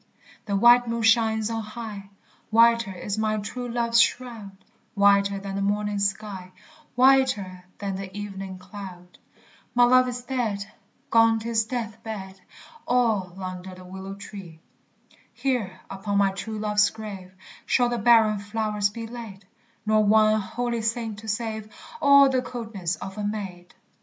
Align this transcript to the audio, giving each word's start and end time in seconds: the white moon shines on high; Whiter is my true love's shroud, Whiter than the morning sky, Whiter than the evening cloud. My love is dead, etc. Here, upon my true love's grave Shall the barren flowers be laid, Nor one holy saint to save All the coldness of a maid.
the 0.47 0.55
white 0.55 0.87
moon 0.87 1.03
shines 1.03 1.51
on 1.51 1.61
high; 1.61 2.09
Whiter 2.49 2.91
is 2.91 3.19
my 3.19 3.37
true 3.37 3.69
love's 3.69 4.01
shroud, 4.01 4.57
Whiter 4.95 5.37
than 5.37 5.53
the 5.55 5.61
morning 5.61 5.99
sky, 5.99 6.53
Whiter 6.95 7.65
than 7.77 7.97
the 7.97 8.17
evening 8.17 8.57
cloud. 8.57 9.19
My 9.75 9.83
love 9.83 10.07
is 10.07 10.23
dead, 10.23 10.65
etc. 11.13 12.33
Here, 15.33 15.81
upon 15.91 16.17
my 16.17 16.31
true 16.31 16.57
love's 16.57 16.89
grave 16.89 17.35
Shall 17.67 17.89
the 17.89 17.99
barren 17.99 18.39
flowers 18.39 18.89
be 18.89 19.05
laid, 19.05 19.45
Nor 19.85 20.03
one 20.03 20.41
holy 20.41 20.81
saint 20.81 21.19
to 21.19 21.27
save 21.27 21.71
All 22.01 22.27
the 22.27 22.41
coldness 22.41 22.95
of 22.95 23.19
a 23.19 23.23
maid. 23.23 23.75